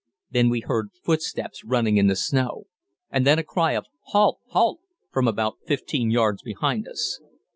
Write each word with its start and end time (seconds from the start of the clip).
Then 0.31 0.49
we 0.49 0.61
heard 0.61 0.89
footsteps 1.03 1.63
running 1.63 1.97
in 1.97 2.07
the 2.07 2.15
snow, 2.15 2.63
and 3.11 3.23
then 3.23 3.37
a 3.37 3.43
cry 3.43 3.73
of 3.73 3.85
"Halt! 4.07 4.39
Halt!" 4.47 4.79
from 5.11 5.27
about 5.27 5.57
15 5.67 6.09
yards 6.09 6.41
behind 6.41 6.87
us. 6.87 7.19